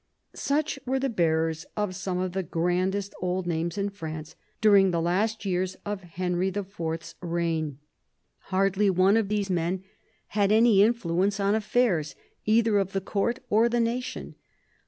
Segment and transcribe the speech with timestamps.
[0.33, 4.99] Such were the bearers of some of the grandest old names in France, during the
[4.99, 7.77] last years of Henry IV.'s reign.
[8.45, 9.83] Hardly one of these men
[10.29, 14.33] had any influence on aifairs, either of the court or the nation.